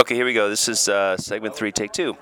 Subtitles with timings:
[0.00, 0.48] Okay, here we go.
[0.48, 2.16] This is uh, segment three, take two.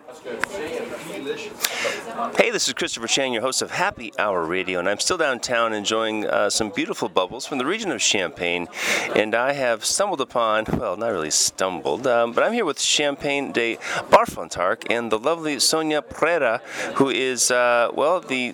[2.38, 5.72] Hey, this is Christopher Chang, your host of Happy Hour Radio, and I'm still downtown
[5.72, 8.68] enjoying uh, some beautiful bubbles from the region of Champagne.
[9.14, 13.50] And I have stumbled upon, well, not really stumbled, um, but I'm here with Champagne
[13.52, 13.76] de
[14.08, 16.62] Barfontarc and the lovely Sonia Pereira,
[16.94, 18.52] who is, uh, well, the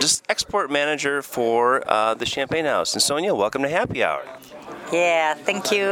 [0.00, 2.94] just export manager for uh, the Champagne House.
[2.94, 4.24] And Sonia, welcome to Happy Hour.
[4.92, 5.86] Yeah, thank you.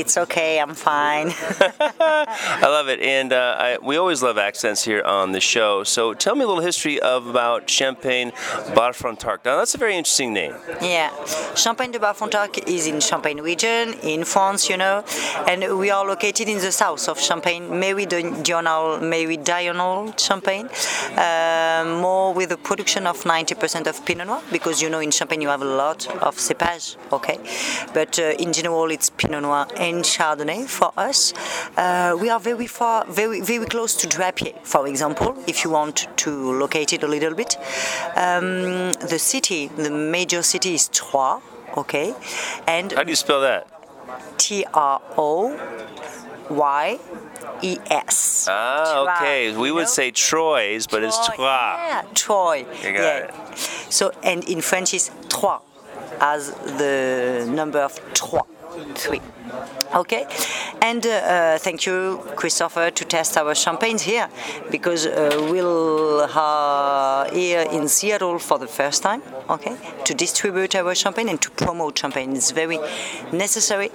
[0.00, 0.60] It's okay.
[0.60, 1.32] I'm fine.
[2.00, 5.82] I love it, and uh, I, we always love accents here on the show.
[5.84, 8.32] So tell me a little history of about Champagne
[8.74, 9.44] Bar Frontark.
[9.44, 10.54] Now that's a very interesting name.
[10.80, 11.10] yeah,
[11.54, 15.04] Champagne de Barfontarc is in Champagne region in France, you know,
[15.48, 20.68] and we are located in the south of Champagne, Meridional, Meridional Champagne,
[21.16, 25.40] um, more with a production of 90% of Pinot Noir because you know in Champagne
[25.40, 27.38] you have a lot of cepage, okay,
[27.92, 31.32] but uh, in general it's Pinot Noir and Chardonnay for us.
[31.78, 36.06] Uh, we are very far, very very close to Drapier, for example, if you want
[36.18, 37.56] to locate it a little bit.
[38.16, 41.40] Um, the city, the major city is Troyes,
[41.76, 42.14] okay,
[42.68, 43.66] and How do you spell that?
[44.36, 45.58] T R O
[46.50, 46.98] Y
[47.62, 48.46] E S.
[48.50, 49.56] Ah, okay.
[49.56, 49.98] We would know?
[49.98, 51.78] say Troyes, but it's Troyes, Troyes.
[51.88, 52.56] Yeah, Troy.
[52.58, 53.52] You got yeah.
[53.52, 53.58] it.
[53.88, 55.60] So, and in French it's trois,
[56.20, 58.42] as the number of trois,
[58.94, 59.20] three.
[59.94, 60.26] Okay,
[60.82, 64.28] and uh, uh, thank you, Christopher, to test our champagnes here
[64.70, 69.22] because uh, we'll are here in Seattle for the first time.
[69.48, 72.34] Okay, to distribute our champagne and to promote champagne.
[72.34, 72.78] It's very
[73.32, 73.90] necessary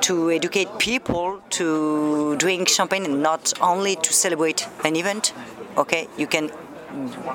[0.00, 5.32] to educate people to drink champagne and not only to celebrate an event.
[5.76, 6.50] Okay, you can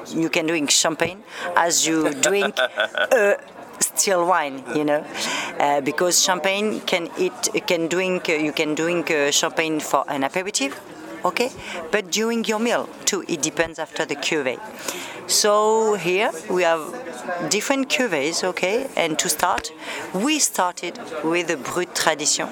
[0.07, 1.23] you can drink champagne
[1.55, 2.57] as you drink
[3.11, 3.35] uh,
[3.99, 5.05] still wine, you know,
[5.59, 10.23] uh, because champagne can eat can drink uh, you can drink uh, champagne for an
[10.23, 10.79] aperitif,
[11.25, 11.49] okay,
[11.91, 13.23] but during your meal too.
[13.27, 14.59] It depends after the cuvee.
[15.27, 16.81] So here we have
[17.49, 19.71] different cuvées, okay, and to start,
[20.13, 22.49] we started with the Brut Tradition.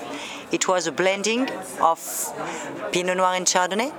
[0.52, 1.50] It was a blending
[1.82, 2.00] of
[2.92, 3.92] Pinot Noir and Chardonnay.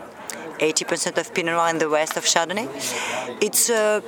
[0.59, 2.69] 80% of Pinot Noir and the rest of Chardonnay.
[3.41, 4.03] It's a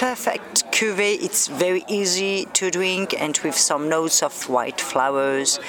[0.00, 1.22] perfect cuvee.
[1.22, 5.60] It's very easy to drink and with some notes of white flowers.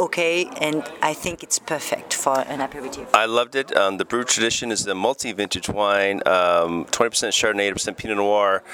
[0.00, 3.14] Okay, and I think it's perfect for an aperitif.
[3.14, 3.76] I loved it.
[3.76, 8.64] Um, the Brut Tradition is the multi-vintage wine, um, 20% Chardonnay, 80% Pinot Noir.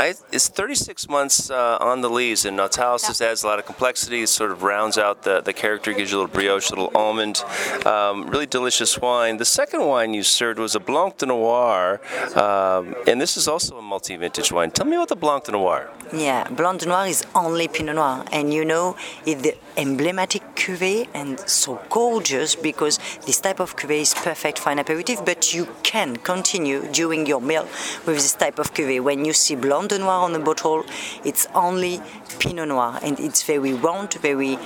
[0.00, 3.66] I, it's 36 months uh, on the lees, and autolysis just adds a lot of
[3.66, 4.22] complexity.
[4.22, 6.90] It sort of rounds out the, the character, gives you a little brioche, a little
[6.94, 7.44] almond.
[7.84, 9.36] Um, really delicious wine.
[9.36, 12.00] The second wine you served was a Blanc de Noir,
[12.34, 14.70] um, and this is also a multi-vintage wine.
[14.70, 15.90] Tell me about the Blanc de Noir.
[16.14, 18.96] Yeah, Blanc de Noir is only Pinot Noir, and you know
[19.26, 24.70] it's the emblematic cuvee and so gorgeous because this type of cuvee is perfect for
[24.70, 25.22] an aperitif.
[25.26, 27.64] But you can continue during your meal
[28.06, 29.02] with this type of cuvee.
[29.02, 30.84] When you see Blanc de Noir on the bottle,
[31.24, 32.00] it's only
[32.38, 34.56] Pinot Noir, and it's very round, very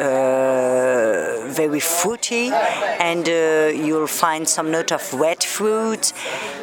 [0.00, 2.50] uh, very fruity,
[2.98, 6.12] and uh, you'll find some note of red fruit.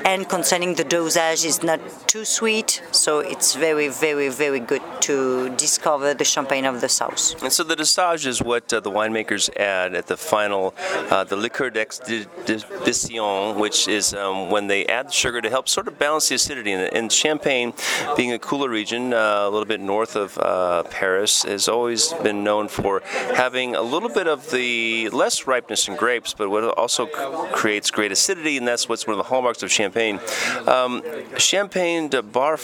[0.04, 5.50] And concerning the dosage, is not too sweet, so it's very, very, very good to
[5.56, 7.42] discover the champagne of the south.
[7.42, 10.74] And so the dosage is what uh, the winemakers add at the final,
[11.10, 15.88] uh, the liqueur d'expédition, which is um, when they add the sugar to help sort
[15.88, 16.74] of balance the acidity.
[16.74, 17.74] And Champagne,
[18.16, 22.44] being a cooler region, uh, a little bit north of uh, Paris, has always been
[22.44, 23.02] known for
[23.36, 27.14] having a little bit of the less ripeness in grapes, but what also c-
[27.52, 30.20] creates great acidity, and that's what's one of the hallmarks of Champagne.
[30.68, 31.04] Um,
[31.38, 32.58] Champagne de Bar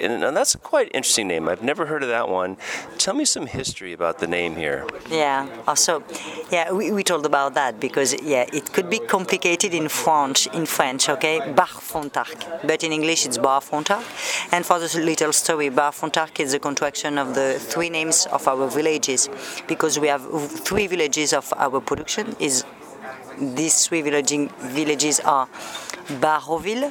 [0.00, 1.48] and, and that's a quite interesting name.
[1.48, 2.56] I've never heard of that one.
[2.98, 4.86] Tell me some history about the name here.
[5.10, 5.48] Yeah.
[5.66, 6.02] Also,
[6.50, 10.46] yeah, we, we told about that because yeah, it could be complicated in French.
[10.48, 11.68] In French, okay, Bar
[12.64, 14.04] but in English it's Barfontarc.
[14.52, 18.68] And for this little story, Barfontarc is a contraction of the three names of our
[18.68, 19.28] villages,
[19.68, 20.22] because we have
[20.64, 22.34] three villages of our production.
[22.40, 22.64] Is
[23.38, 25.46] these three villaging, villages are
[26.20, 26.90] Baroville,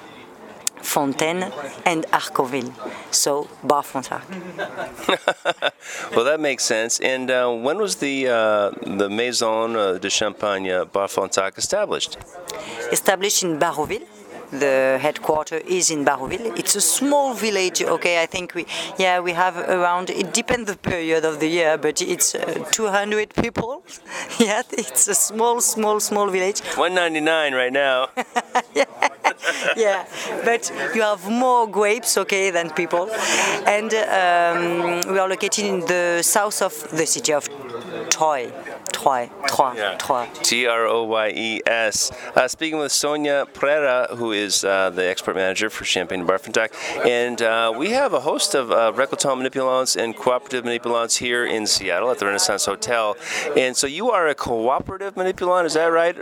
[0.82, 1.52] Fontaine,
[1.86, 2.74] and Arconville.
[3.12, 4.24] So Barfontarc.
[6.16, 7.00] Well, that makes sense.
[7.00, 12.18] And uh, when was the uh, the Maison uh, de Champagne Barfontarc established?
[12.92, 14.06] established in Baroville.
[14.52, 16.58] The headquarter is in Baroville.
[16.58, 17.82] It's a small village.
[17.82, 18.66] Okay, I think we,
[18.98, 20.10] yeah, we have around.
[20.10, 23.84] It depends the period of the year, but it's uh, 200 people.
[24.40, 26.62] yeah, it's a small, small, small village.
[26.76, 28.10] 199 right now.
[28.74, 28.86] yeah,
[29.78, 30.06] yeah,
[30.44, 33.10] but you have more grapes, okay, than people.
[33.66, 37.48] And um, we are located in the south of the city of
[38.10, 38.52] Troyes.
[39.00, 39.30] Troyes.
[39.48, 39.78] Troyes.
[39.78, 39.98] Yeah.
[39.98, 40.30] Troyes.
[40.44, 42.12] T R O Y E S.
[42.36, 46.74] Uh, speaking with Sonia Pereira, who is uh, the expert manager for Champagne Bar Frontenac,
[47.06, 48.92] and uh, we have a host of uh,
[49.36, 53.16] manipulants and cooperative manipulants here in Seattle at the Renaissance Hotel.
[53.56, 56.18] And so you are a cooperative manipulant, is that right?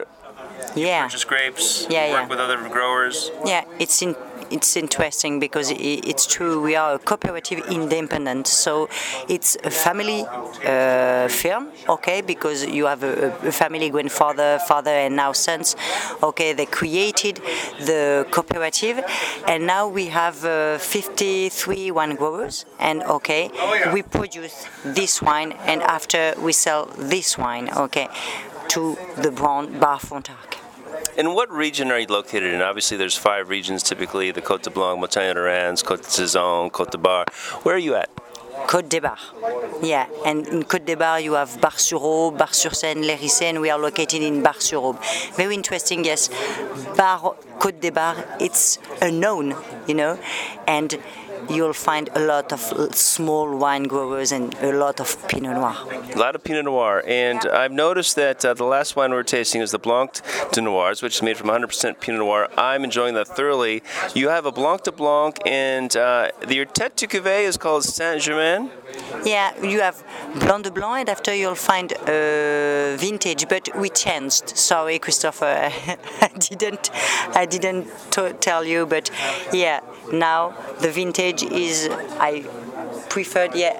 [0.75, 1.03] Yeah.
[1.03, 2.27] Purchase grapes, Yeah, work yeah.
[2.27, 3.31] with other growers.
[3.45, 4.15] Yeah, it's in,
[4.51, 6.61] it's interesting because it's true.
[6.61, 8.89] We are a cooperative independent, so
[9.27, 10.25] it's a family
[10.65, 11.69] uh, firm.
[11.89, 15.75] Okay, because you have a, a family grandfather, father, and now sons.
[16.23, 17.37] Okay, they created
[17.79, 19.03] the cooperative,
[19.47, 22.65] and now we have uh, 53 wine growers.
[22.79, 23.49] And okay,
[23.93, 27.69] we produce this wine, and after we sell this wine.
[27.69, 28.07] Okay,
[28.69, 30.56] to the brand Bar Frontenac.
[31.17, 32.61] And what region are you located in?
[32.61, 36.69] Obviously, there's five regions typically: the Côte de Blanc, Montagne de Reims, Côte de Sézanne,
[36.69, 37.25] Côte de Bar.
[37.63, 38.09] Where are you at?
[38.67, 39.33] Côte des Bars.
[39.81, 43.57] Yeah, and in Côte des Bars you have Bar-sur-Aube, Bar-sur-Seine, Les Riceys.
[43.59, 44.97] We are located in Bar-sur-Aube.
[45.35, 46.29] Very interesting, yes.
[46.95, 49.55] Bar Côte des Bars, it's unknown,
[49.87, 50.19] you know,
[50.67, 50.97] and
[51.49, 52.59] you'll find a lot of
[52.95, 55.75] small wine growers and a lot of Pinot Noir.
[56.13, 59.61] A lot of Pinot Noir, and I've noticed that uh, the last wine we're tasting
[59.61, 62.49] is the Blanc de Noirs, which is made from 100% Pinot Noir.
[62.57, 63.83] I'm enjoying that thoroughly.
[64.15, 68.21] You have a Blanc de Blanc, and uh, your tête de cuvée is called Saint
[68.21, 68.71] Germain.
[69.25, 70.03] Yeah, you have
[70.39, 74.57] Blanc de Blanc, and after you'll find uh, vintage, but we changed.
[74.57, 75.45] Sorry, Christopher,
[76.21, 76.89] I didn't,
[77.35, 79.11] I didn't t- tell you, but
[79.51, 79.81] yeah,
[80.11, 81.89] now the vintage is
[82.19, 82.41] I
[83.09, 83.55] preferred.
[83.55, 83.75] Yeah,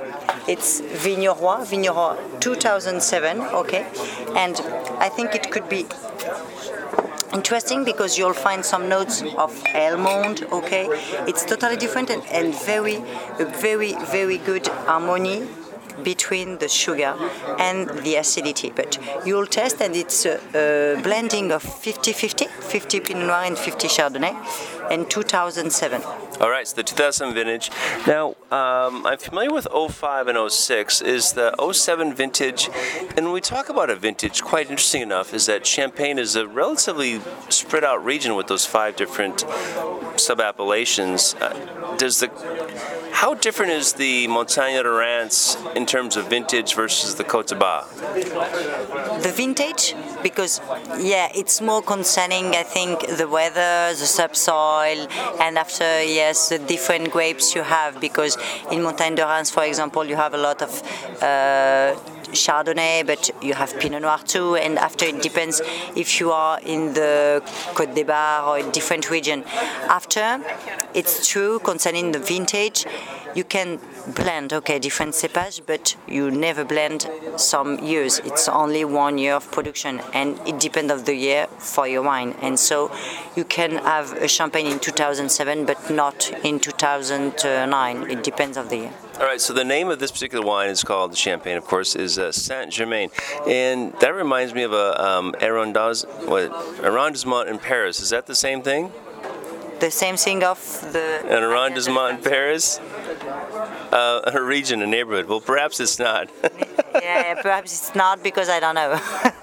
[0.47, 3.41] it's Vigneroy, Vigneroy 2007.
[3.41, 3.85] Okay,
[4.35, 4.59] and
[4.99, 5.85] I think it could be
[7.33, 10.87] interesting because you'll find some notes of almond okay
[11.27, 12.97] it's totally different and, and very
[13.67, 15.45] very very good harmony
[16.03, 17.15] between the sugar
[17.59, 23.27] and the acidity but you'll test and it's a, a blending of 50-50 50 pinot
[23.27, 24.33] noir and 50 chardonnay
[24.91, 26.01] and 2007
[26.39, 27.71] All right, so the 2007 vintage.
[28.05, 31.01] Now, um, I'm familiar with 05 and 06.
[31.01, 32.69] Is the 07 vintage,
[33.15, 36.47] and when we talk about a vintage, quite interesting enough, is that Champagne is a
[36.47, 39.45] relatively spread out region with those five different
[40.15, 41.35] sub appellations.
[41.35, 42.29] Uh, does the
[43.13, 47.55] how different is the Montagne de Reims in terms of vintage versus the Côte de
[47.55, 47.87] Bar?
[49.21, 49.95] the vintage
[50.29, 50.53] because
[51.13, 54.99] yeah it's more concerning i think the weather the subsoil
[55.43, 55.89] and after
[56.19, 58.33] yes the different grapes you have because
[58.73, 60.71] in montagne de reims for example you have a lot of
[61.29, 61.89] uh,
[62.31, 65.61] Chardonnay, but you have Pinot Noir too, and after it depends
[65.95, 67.41] if you are in the
[67.73, 69.43] Côte des Bars or a different region.
[69.89, 70.39] After,
[70.93, 72.85] it's true concerning the vintage,
[73.35, 73.79] you can
[74.15, 78.19] blend, okay, different cepage, but you never blend some years.
[78.19, 82.35] It's only one year of production, and it depends of the year for your wine.
[82.41, 82.91] And so,
[83.35, 88.09] you can have a champagne in 2007, but not in 2009.
[88.09, 88.93] It depends of the year.
[89.19, 91.95] All right, so the name of this particular wine is called the Champagne, of course,
[91.95, 93.09] is uh, Saint Germain,
[93.47, 96.51] and that reminds me of a um, Arrondis, what,
[96.83, 97.99] arrondissement in Paris.
[97.99, 98.91] Is that the same thing?
[99.79, 100.59] The same thing of
[100.93, 102.79] the An arrondissement in Paris,
[103.91, 105.25] uh, a region, a neighborhood.
[105.25, 106.29] Well, perhaps it's not.
[106.93, 108.99] yeah, perhaps it's not because I don't know.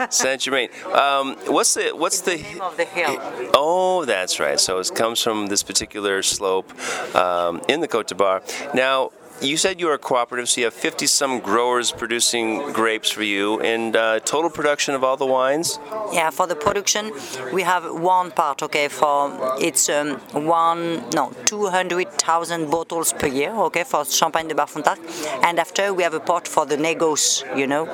[0.11, 0.69] Saint Germain.
[0.93, 3.19] Um, what's the what's the name of the hill.
[3.55, 4.61] Oh, that's right.
[4.61, 6.73] So it comes from this particular slope
[7.17, 8.43] um, in the de Bar.
[8.73, 9.11] Now,
[9.41, 13.23] you said you are a cooperative, so you have 50 some growers producing grapes for
[13.23, 15.79] you, and uh, total production of all the wines?
[16.13, 17.13] Yeah, for the production,
[17.53, 18.63] we have one part.
[18.63, 23.51] Okay, for it's um, one no two hundred thousand bottles per year.
[23.51, 24.99] Okay, for Champagne de Bar Frontenac,
[25.43, 27.87] and after we have a part for the negos, you know,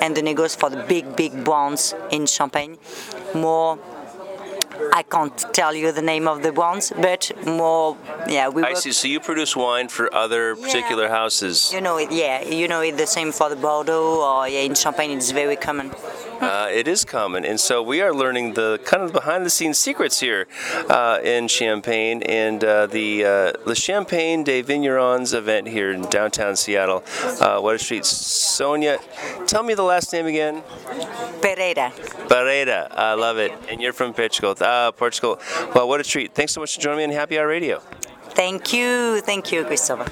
[0.00, 2.78] and the negos for the big big brands in Champagne.
[3.34, 3.78] More.
[4.92, 7.96] I can't tell you the name of the brands, but more,
[8.28, 8.92] yeah, we I see.
[8.92, 11.72] So you produce wine for other particular houses.
[11.72, 12.42] You know it, yeah.
[12.42, 12.96] You know it.
[12.96, 15.92] The same for the Bordeaux or yeah, in Champagne, it's very common.
[16.42, 20.48] Uh, it is common, and so we are learning the kind of behind-the-scenes secrets here
[20.88, 26.56] uh, in Champagne and uh, the uh, the Champagne des Vignerons event here in downtown
[26.56, 27.04] Seattle,
[27.40, 28.04] uh, Water Street.
[28.04, 28.98] Sonia,
[29.46, 30.64] tell me the last name again.
[31.40, 31.92] Pereira.
[32.28, 33.52] Pereira, I love it.
[33.70, 34.56] And you're from Portugal.
[34.60, 35.38] Uh, Portugal.
[35.74, 36.34] Well, what a treat.
[36.34, 37.80] Thanks so much for joining me on Happy Hour Radio.
[38.34, 40.10] Thank you, thank you, Christopher.